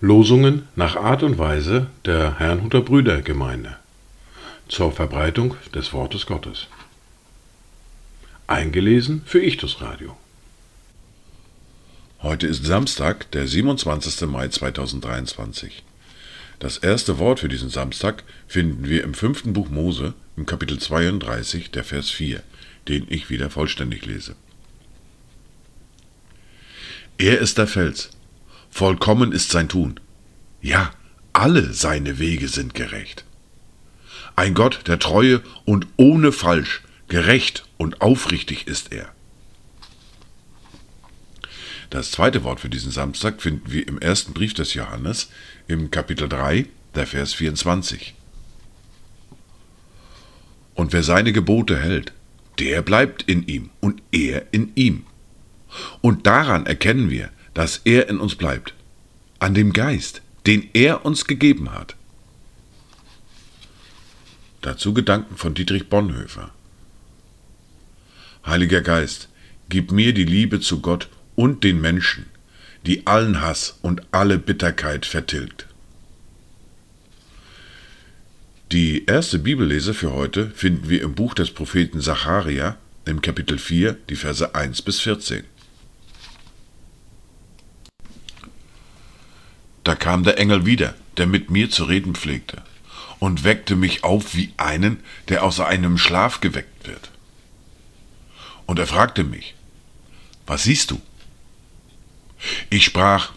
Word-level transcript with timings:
Losungen 0.00 0.68
nach 0.74 0.96
Art 0.96 1.22
und 1.22 1.36
Weise 1.36 1.88
der 2.06 2.38
Herrnhuter 2.38 2.80
Brüdergemeinde 2.80 3.76
zur 4.68 4.90
Verbreitung 4.90 5.54
des 5.74 5.92
Wortes 5.92 6.24
Gottes. 6.24 6.68
Eingelesen 8.46 9.20
für 9.26 9.42
Ichtus 9.42 9.82
Radio. 9.82 10.16
Heute 12.22 12.46
ist 12.46 12.64
Samstag, 12.64 13.30
der 13.32 13.46
27. 13.46 14.28
Mai 14.28 14.48
2023. 14.48 15.82
Das 16.58 16.78
erste 16.78 17.18
Wort 17.18 17.40
für 17.40 17.48
diesen 17.48 17.68
Samstag 17.68 18.24
finden 18.48 18.88
wir 18.88 19.04
im 19.04 19.12
fünften 19.12 19.52
Buch 19.52 19.68
Mose, 19.68 20.14
im 20.38 20.46
Kapitel 20.46 20.78
32, 20.78 21.70
der 21.70 21.84
Vers 21.84 22.08
4, 22.10 22.42
den 22.88 23.06
ich 23.08 23.30
wieder 23.30 23.50
vollständig 23.50 24.06
lese. 24.06 24.36
Er 27.18 27.38
ist 27.38 27.58
der 27.58 27.66
Fels, 27.66 28.10
vollkommen 28.70 29.32
ist 29.32 29.50
sein 29.50 29.68
Tun. 29.68 30.00
Ja, 30.60 30.92
alle 31.32 31.72
seine 31.72 32.18
Wege 32.18 32.48
sind 32.48 32.74
gerecht. 32.74 33.24
Ein 34.36 34.54
Gott 34.54 34.86
der 34.86 34.98
Treue 34.98 35.42
und 35.64 35.86
ohne 35.96 36.32
Falsch, 36.32 36.82
gerecht 37.08 37.64
und 37.78 38.00
aufrichtig 38.00 38.66
ist 38.66 38.92
er. 38.92 39.08
Das 41.90 42.10
zweite 42.10 42.42
Wort 42.42 42.60
für 42.60 42.68
diesen 42.68 42.90
Samstag 42.90 43.40
finden 43.40 43.70
wir 43.72 43.86
im 43.86 43.98
ersten 43.98 44.32
Brief 44.32 44.54
des 44.54 44.74
Johannes 44.74 45.30
im 45.68 45.90
Kapitel 45.90 46.28
3, 46.28 46.66
der 46.94 47.06
Vers 47.06 47.32
24. 47.34 48.14
Und 50.74 50.92
wer 50.92 51.02
seine 51.02 51.32
Gebote 51.32 51.78
hält, 51.78 52.12
der 52.58 52.82
bleibt 52.82 53.22
in 53.22 53.46
ihm 53.46 53.70
und 53.80 54.02
er 54.12 54.52
in 54.52 54.72
ihm. 54.74 55.04
Und 56.00 56.26
daran 56.26 56.66
erkennen 56.66 57.10
wir, 57.10 57.30
dass 57.54 57.78
er 57.84 58.08
in 58.08 58.18
uns 58.18 58.34
bleibt, 58.34 58.74
an 59.38 59.54
dem 59.54 59.72
Geist, 59.72 60.22
den 60.46 60.68
er 60.72 61.04
uns 61.04 61.26
gegeben 61.26 61.72
hat. 61.72 61.96
Dazu 64.60 64.94
Gedanken 64.94 65.36
von 65.36 65.54
Dietrich 65.54 65.88
Bonhoeffer. 65.88 66.50
Heiliger 68.44 68.80
Geist, 68.80 69.28
gib 69.68 69.92
mir 69.92 70.14
die 70.14 70.24
Liebe 70.24 70.60
zu 70.60 70.80
Gott 70.80 71.08
und 71.34 71.64
den 71.64 71.80
Menschen, 71.80 72.26
die 72.86 73.06
allen 73.06 73.40
Hass 73.40 73.78
und 73.82 74.02
alle 74.12 74.38
Bitterkeit 74.38 75.04
vertilgt. 75.04 75.66
Die 78.72 79.06
erste 79.06 79.38
Bibellese 79.38 79.94
für 79.94 80.12
heute 80.12 80.50
finden 80.50 80.88
wir 80.88 81.00
im 81.02 81.14
Buch 81.14 81.34
des 81.34 81.52
Propheten 81.52 82.00
Zacharia 82.00 82.76
im 83.04 83.22
Kapitel 83.22 83.58
4, 83.58 83.92
die 84.08 84.16
Verse 84.16 84.56
1 84.56 84.82
bis 84.82 85.00
14. 85.02 85.44
Da 89.84 89.94
kam 89.94 90.24
der 90.24 90.40
Engel 90.40 90.66
wieder, 90.66 90.96
der 91.16 91.28
mit 91.28 91.48
mir 91.48 91.70
zu 91.70 91.84
reden 91.84 92.16
pflegte, 92.16 92.60
und 93.20 93.44
weckte 93.44 93.76
mich 93.76 94.02
auf 94.02 94.34
wie 94.34 94.52
einen, 94.56 94.98
der 95.28 95.44
aus 95.44 95.60
einem 95.60 95.96
Schlaf 95.96 96.40
geweckt 96.40 96.88
wird. 96.88 97.12
Und 98.66 98.80
er 98.80 98.88
fragte 98.88 99.22
mich, 99.22 99.54
was 100.44 100.64
siehst 100.64 100.90
du? 100.90 101.00
Ich 102.68 102.84
sprach, 102.84 103.30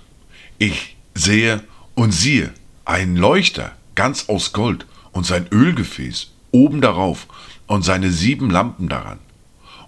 ich 0.57 0.97
sehe 1.13 1.63
und 1.93 2.13
siehe 2.13 2.51
einen 2.83 3.15
Leuchter 3.15 3.75
ganz 3.93 4.27
aus 4.27 4.53
Gold 4.53 4.87
und 5.19 5.25
sein 5.25 5.47
Ölgefäß 5.51 6.27
oben 6.51 6.79
darauf 6.79 7.27
und 7.67 7.83
seine 7.83 8.09
sieben 8.09 8.49
Lampen 8.49 8.87
daran 8.87 9.19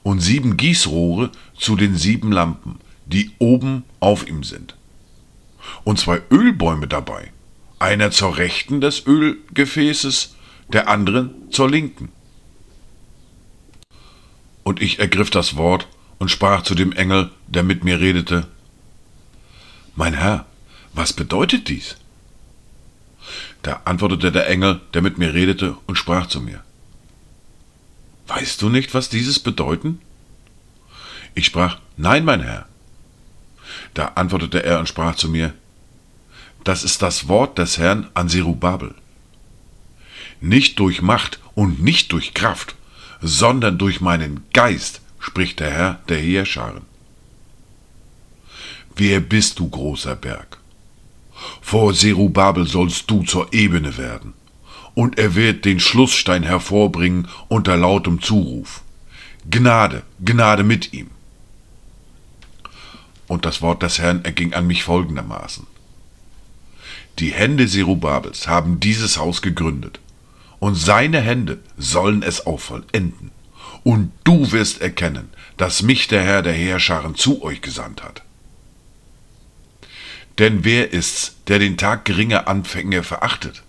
und 0.04 0.20
sieben 0.20 0.58
Gießrohre 0.58 1.32
zu 1.58 1.78
den 1.78 1.96
sieben 1.96 2.34
Lampen, 2.34 2.80
die 3.06 3.32
oben 3.40 3.86
auf 4.02 4.28
ihm 4.28 4.44
sind. 4.44 4.76
Und 5.86 6.00
zwei 6.00 6.22
Ölbäume 6.30 6.90
dabei, 6.90 7.32
einer 7.80 8.12
zur 8.12 8.36
Rechten 8.36 8.82
des 8.82 9.08
Ölgefäßes, 9.08 10.36
der 10.68 10.90
andere 10.90 11.30
zur 11.50 11.70
Linken. 11.70 12.10
Und 14.64 14.82
ich 14.82 15.00
ergriff 15.00 15.30
das 15.30 15.56
Wort 15.56 15.88
und 16.20 16.30
sprach 16.30 16.64
zu 16.64 16.76
dem 16.76 16.92
Engel, 16.92 17.32
der 17.48 17.64
mit 17.64 17.86
mir 17.86 18.02
redete, 18.02 18.48
Mein 19.96 20.14
Herr, 20.14 20.46
was 20.94 21.14
bedeutet 21.14 21.70
dies? 21.70 22.01
Da 23.62 23.82
antwortete 23.86 24.32
der 24.32 24.50
Engel, 24.50 24.82
der 24.94 25.02
mit 25.02 25.18
mir 25.18 25.34
redete, 25.34 25.78
und 25.86 25.96
sprach 25.96 26.28
zu 26.28 26.42
mir, 26.42 26.64
Weißt 28.28 28.62
du 28.62 28.70
nicht, 28.70 28.94
was 28.94 29.10
dieses 29.10 29.40
bedeuten? 29.40 30.00
Ich 31.36 31.46
sprach, 31.46 31.80
Nein, 31.98 32.26
mein 32.26 32.42
Herr. 32.42 32.68
Da 33.94 34.14
antwortete 34.16 34.64
er 34.64 34.80
und 34.80 34.88
sprach 34.88 35.16
zu 35.16 35.30
mir, 35.30 35.54
Das 36.64 36.84
ist 36.84 37.02
das 37.02 37.28
Wort 37.28 37.58
des 37.58 37.78
Herrn 37.78 38.10
an 38.14 38.30
Zerubabel. 38.30 38.96
Nicht 40.40 40.80
durch 40.80 41.02
Macht 41.02 41.40
und 41.54 41.84
nicht 41.84 42.12
durch 42.12 42.34
Kraft, 42.34 42.76
sondern 43.22 43.78
durch 43.78 44.02
meinen 44.02 44.44
Geist, 44.54 45.02
spricht 45.20 45.60
der 45.60 45.70
Herr 45.70 46.00
der 46.10 46.18
Heerscharen. 46.18 46.84
Wer 48.96 49.20
bist 49.20 49.60
du, 49.60 49.70
großer 49.70 50.16
Berg? 50.16 50.61
Vor 51.72 51.94
Serubabel 51.94 52.68
sollst 52.68 53.10
du 53.10 53.24
zur 53.24 53.54
Ebene 53.54 53.96
werden, 53.96 54.34
und 54.94 55.18
er 55.18 55.36
wird 55.36 55.64
den 55.64 55.80
Schlussstein 55.80 56.44
hervorbringen 56.44 57.30
unter 57.48 57.78
lautem 57.78 58.22
Zuruf. 58.22 58.82
Gnade, 59.50 60.04
Gnade 60.20 60.64
mit 60.66 60.92
ihm. 60.92 61.12
Und 63.26 63.46
das 63.46 63.62
Wort 63.62 63.84
des 63.84 64.00
Herrn 64.00 64.26
erging 64.26 64.54
an 64.54 64.68
mich 64.68 64.84
folgendermaßen. 64.84 65.66
Die 67.20 67.32
Hände 67.32 67.70
Serubabels 67.70 68.50
haben 68.50 68.82
dieses 68.82 69.18
Haus 69.18 69.42
gegründet, 69.42 70.02
und 70.60 70.76
seine 70.76 71.22
Hände 71.22 71.60
sollen 71.78 72.22
es 72.22 72.46
auch 72.46 72.60
vollenden. 72.60 73.32
Und 73.84 74.12
du 74.26 74.52
wirst 74.52 74.82
erkennen, 74.82 75.30
dass 75.56 75.84
mich 75.84 76.10
der 76.10 76.22
Herr 76.22 76.42
der 76.42 76.52
Heerscharen 76.52 77.16
zu 77.16 77.42
euch 77.42 77.62
gesandt 77.62 78.04
hat. 78.04 78.24
Denn 80.40 80.64
wer 80.64 80.94
ist's, 80.94 81.36
der 81.48 81.60
den 81.60 81.78
Tag 81.78 82.06
geringer 82.06 82.48
Anfänge 82.48 83.04
verachtet? 83.04 83.64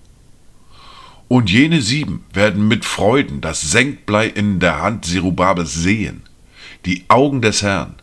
Und 1.29 1.51
jene 1.51 1.81
sieben 1.81 2.25
werden 2.33 2.69
mit 2.69 2.85
Freuden 2.85 3.41
das 3.41 3.63
Senkblei 3.63 4.27
in 4.27 4.61
der 4.61 4.83
Hand 4.83 5.07
Zerubabels 5.07 5.75
sehen, 5.75 6.23
die 6.85 7.05
Augen 7.09 7.41
des 7.41 7.63
Herrn. 7.63 7.95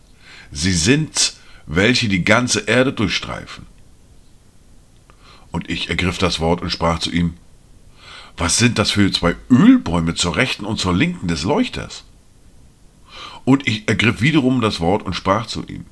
Sie 0.51 0.73
sind's, 0.73 1.39
welche 1.67 2.09
die 2.09 2.23
ganze 2.23 2.61
Erde 2.61 2.91
durchstreifen. 2.91 3.67
Und 5.51 5.69
ich 5.69 5.89
ergriff 5.89 6.17
das 6.17 6.39
Wort 6.39 6.61
und 6.61 6.71
sprach 6.71 6.99
zu 6.99 7.11
ihm, 7.11 7.35
was 8.37 8.57
sind 8.57 8.79
das 8.79 8.91
für 8.91 9.11
zwei 9.11 9.35
Ölbäume 9.51 10.15
zur 10.15 10.35
rechten 10.35 10.65
und 10.65 10.79
zur 10.79 10.95
linken 10.95 11.27
des 11.27 11.43
Leuchters? 11.43 12.05
Und 13.45 13.67
ich 13.67 13.87
ergriff 13.87 14.21
wiederum 14.21 14.61
das 14.61 14.79
Wort 14.79 15.03
und 15.03 15.13
sprach 15.13 15.45
zu 15.45 15.65
ihm, 15.67 15.85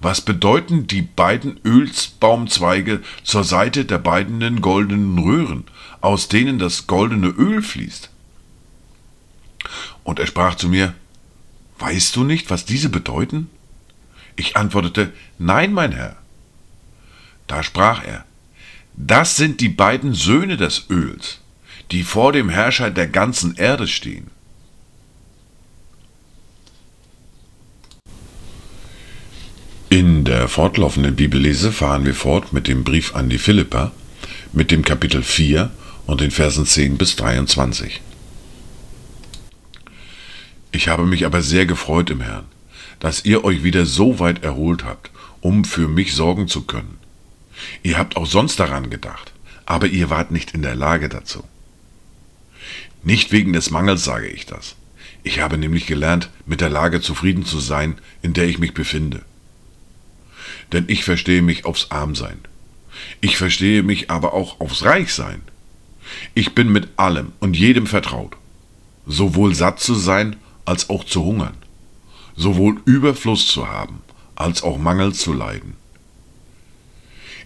was 0.00 0.20
bedeuten 0.20 0.86
die 0.86 1.02
beiden 1.02 1.58
Ölsbaumzweige 1.64 3.02
zur 3.24 3.44
Seite 3.44 3.84
der 3.84 3.98
beiden 3.98 4.60
goldenen 4.60 5.18
Röhren, 5.18 5.64
aus 6.00 6.28
denen 6.28 6.58
das 6.58 6.86
goldene 6.86 7.28
Öl 7.28 7.62
fließt? 7.62 8.10
Und 10.04 10.18
er 10.18 10.26
sprach 10.26 10.54
zu 10.54 10.68
mir, 10.68 10.94
Weißt 11.80 12.16
du 12.16 12.24
nicht, 12.24 12.50
was 12.50 12.64
diese 12.64 12.88
bedeuten? 12.88 13.48
Ich 14.36 14.56
antwortete, 14.56 15.12
Nein, 15.38 15.72
mein 15.72 15.92
Herr. 15.92 16.16
Da 17.46 17.62
sprach 17.62 18.04
er, 18.04 18.24
Das 18.94 19.36
sind 19.36 19.60
die 19.60 19.68
beiden 19.68 20.14
Söhne 20.14 20.56
des 20.56 20.86
Öls, 20.90 21.40
die 21.90 22.02
vor 22.02 22.32
dem 22.32 22.48
Herrscher 22.48 22.90
der 22.90 23.08
ganzen 23.08 23.56
Erde 23.56 23.86
stehen. 23.86 24.30
In 29.90 30.26
der 30.26 30.48
fortlaufenden 30.48 31.16
Bibellese 31.16 31.72
fahren 31.72 32.04
wir 32.04 32.14
fort 32.14 32.52
mit 32.52 32.68
dem 32.68 32.84
Brief 32.84 33.14
an 33.14 33.30
die 33.30 33.38
Philippa, 33.38 33.92
mit 34.52 34.70
dem 34.70 34.84
Kapitel 34.84 35.22
4 35.22 35.70
und 36.06 36.20
den 36.20 36.30
Versen 36.30 36.66
10 36.66 36.98
bis 36.98 37.16
23. 37.16 38.02
Ich 40.72 40.88
habe 40.88 41.06
mich 41.06 41.24
aber 41.24 41.40
sehr 41.40 41.64
gefreut 41.64 42.10
im 42.10 42.20
Herrn, 42.20 42.44
dass 43.00 43.24
ihr 43.24 43.44
euch 43.44 43.62
wieder 43.62 43.86
so 43.86 44.18
weit 44.18 44.44
erholt 44.44 44.84
habt, 44.84 45.10
um 45.40 45.64
für 45.64 45.88
mich 45.88 46.14
sorgen 46.14 46.48
zu 46.48 46.66
können. 46.66 46.98
Ihr 47.82 47.96
habt 47.96 48.18
auch 48.18 48.26
sonst 48.26 48.60
daran 48.60 48.90
gedacht, 48.90 49.32
aber 49.64 49.86
ihr 49.86 50.10
wart 50.10 50.30
nicht 50.30 50.50
in 50.50 50.60
der 50.60 50.74
Lage 50.74 51.08
dazu. 51.08 51.44
Nicht 53.02 53.32
wegen 53.32 53.54
des 53.54 53.70
Mangels 53.70 54.04
sage 54.04 54.26
ich 54.28 54.44
das. 54.44 54.76
Ich 55.22 55.40
habe 55.40 55.56
nämlich 55.56 55.86
gelernt, 55.86 56.28
mit 56.44 56.60
der 56.60 56.68
Lage 56.68 57.00
zufrieden 57.00 57.46
zu 57.46 57.58
sein, 57.58 57.96
in 58.20 58.34
der 58.34 58.48
ich 58.48 58.58
mich 58.58 58.74
befinde 58.74 59.22
denn 60.72 60.84
ich 60.88 61.04
verstehe 61.04 61.42
mich 61.42 61.64
aufs 61.64 61.90
Armsein. 61.90 62.38
Ich 63.20 63.36
verstehe 63.36 63.82
mich 63.82 64.10
aber 64.10 64.32
auch 64.34 64.60
aufs 64.60 64.84
Reichsein. 64.84 65.42
Ich 66.34 66.54
bin 66.54 66.70
mit 66.70 66.88
allem 66.96 67.32
und 67.40 67.56
jedem 67.56 67.86
vertraut, 67.86 68.36
sowohl 69.06 69.54
satt 69.54 69.80
zu 69.80 69.94
sein 69.94 70.36
als 70.64 70.90
auch 70.90 71.04
zu 71.04 71.24
hungern, 71.24 71.56
sowohl 72.36 72.80
Überfluss 72.84 73.46
zu 73.46 73.68
haben, 73.68 74.00
als 74.36 74.62
auch 74.62 74.78
Mangel 74.78 75.12
zu 75.14 75.32
leiden. 75.32 75.74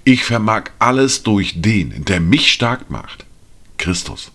Ich 0.04 0.24
vermag 0.24 0.70
alles 0.78 1.22
durch 1.22 1.60
den, 1.62 2.04
der 2.04 2.20
mich 2.20 2.52
stark 2.52 2.90
macht, 2.90 3.24
Christus. 3.78 4.32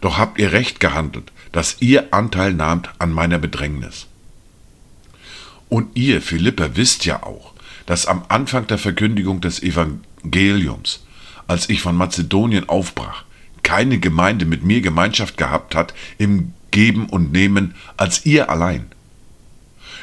Doch 0.00 0.18
habt 0.18 0.38
ihr 0.38 0.52
recht 0.52 0.78
gehandelt, 0.78 1.32
dass 1.50 1.78
ihr 1.80 2.14
Anteil 2.14 2.52
nahmt 2.52 2.90
an 2.98 3.12
meiner 3.12 3.38
Bedrängnis. 3.38 4.06
Und 5.68 5.96
ihr, 5.96 6.22
Philipper, 6.22 6.76
wisst 6.76 7.04
ja 7.04 7.22
auch, 7.22 7.52
dass 7.86 8.06
am 8.06 8.24
Anfang 8.28 8.66
der 8.66 8.78
Verkündigung 8.78 9.40
des 9.40 9.62
Evangeliums, 9.62 11.04
als 11.46 11.68
ich 11.68 11.80
von 11.80 11.96
Mazedonien 11.96 12.68
aufbrach, 12.68 13.24
keine 13.62 13.98
Gemeinde 13.98 14.46
mit 14.46 14.64
mir 14.64 14.80
Gemeinschaft 14.80 15.36
gehabt 15.36 15.74
hat 15.74 15.94
im 16.16 16.52
Geben 16.70 17.06
und 17.06 17.32
Nehmen 17.32 17.74
als 17.96 18.24
ihr 18.24 18.50
allein. 18.50 18.86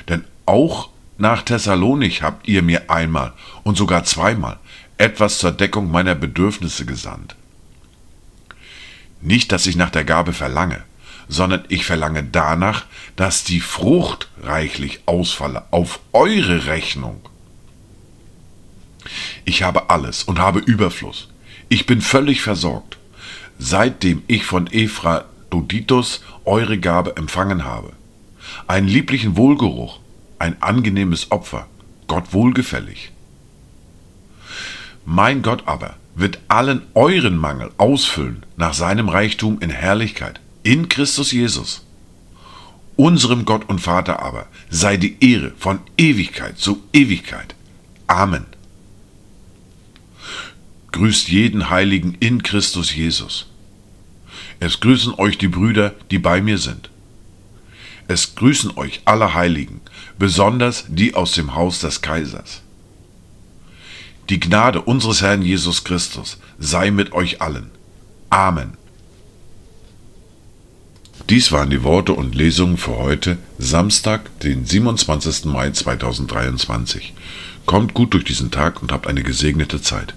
Denn 0.10 0.24
auch 0.46 0.90
nach 1.18 1.44
Thessalonich 1.44 2.22
habt 2.22 2.48
ihr 2.48 2.62
mir 2.62 2.90
einmal 2.90 3.34
und 3.64 3.78
sogar 3.78 4.04
zweimal 4.04 4.60
etwas 4.98 5.40
zur 5.40 5.52
Deckung 5.52 5.92
meiner 5.92 6.16
Bedürfnisse 6.16 6.86
gesandt. 6.86 7.36
Nicht, 9.22 9.52
dass 9.52 9.66
ich 9.66 9.76
nach 9.76 9.90
der 9.90 10.04
Gabe 10.04 10.34
verlange, 10.34 10.84
sondern 11.28 11.64
ich 11.70 11.86
verlange 11.86 12.24
danach, 12.24 12.86
dass 13.16 13.44
die 13.44 13.60
Frucht 13.60 14.30
reichlich 14.42 15.02
ausfalle 15.06 15.64
auf 15.72 16.00
eure 16.14 16.68
Rechnung. 16.68 17.22
Ich 19.46 19.64
habe 19.64 19.90
alles 19.90 20.24
und 20.24 20.40
habe 20.40 20.60
Überfluss. 20.60 21.30
Ich 21.70 21.86
bin 21.86 22.02
völlig 22.02 22.42
versorgt, 22.42 22.98
seitdem 23.58 24.24
ich 24.28 24.46
von 24.46 24.68
Ephroditus 24.68 26.24
eure 26.44 26.78
Gabe 26.78 27.16
empfangen 27.18 27.64
habe. 27.64 27.94
Einen 28.68 28.88
lieblichen 28.88 29.38
Wohlgeruch, 29.38 30.00
ein 30.40 30.62
angenehmes 30.62 31.32
Opfer, 31.32 31.68
Gott 32.08 32.34
wohlgefällig. 32.34 33.12
Mein 35.06 35.42
Gott 35.42 35.64
aber 35.68 35.96
wird 36.16 36.40
allen 36.48 36.82
euren 36.94 37.38
Mangel 37.38 37.72
ausfüllen 37.78 38.44
nach 38.58 38.74
seinem 38.74 39.10
Reichtum 39.10 39.60
in 39.60 39.70
Herrlichkeit 39.70 40.40
in 40.66 40.90
Christus 40.90 41.32
Jesus. 41.32 41.86
Unserem 42.96 43.46
Gott 43.46 43.70
und 43.70 43.80
Vater 43.80 44.22
aber 44.22 44.48
sei 44.70 44.98
die 44.98 45.16
Ehre 45.24 45.54
von 45.58 45.80
Ewigkeit 45.98 46.58
zu 46.58 46.82
Ewigkeit. 46.92 47.54
Amen. 48.08 48.46
Grüßt 50.92 51.30
jeden 51.30 51.70
Heiligen 51.70 52.16
in 52.20 52.42
Christus 52.42 52.96
Jesus. 52.96 53.46
Es 54.60 54.80
grüßen 54.80 55.14
euch 55.16 55.38
die 55.38 55.50
Brüder, 55.50 55.94
die 56.10 56.20
bei 56.20 56.42
mir 56.42 56.58
sind. 56.58 56.90
Es 58.08 58.34
grüßen 58.34 58.76
euch 58.76 59.02
alle 59.06 59.34
Heiligen, 59.34 59.82
besonders 60.18 60.86
die 60.88 61.14
aus 61.14 61.34
dem 61.34 61.54
Haus 61.54 61.80
des 61.80 62.02
Kaisers. 62.02 62.62
Die 64.30 64.40
Gnade 64.40 64.82
unseres 64.82 65.22
Herrn 65.22 65.44
Jesus 65.44 65.84
Christus 65.84 66.40
sei 66.58 66.90
mit 66.90 67.12
euch 67.14 67.42
allen. 67.42 67.70
Amen. 68.32 68.78
Dies 71.32 71.52
waren 71.52 71.72
die 71.72 71.82
Worte 71.82 72.14
und 72.14 72.36
Lesungen 72.36 72.78
für 72.78 72.98
heute, 72.98 73.40
Samstag, 73.58 74.30
den 74.42 74.64
27. 74.64 75.46
Mai 75.46 75.72
2023. 75.72 77.16
Kommt 77.66 77.96
gut 77.96 78.14
durch 78.14 78.26
diesen 78.26 78.52
Tag 78.52 78.84
und 78.84 78.92
habt 78.92 79.08
eine 79.08 79.24
gesegnete 79.24 79.82
Zeit. 79.82 80.14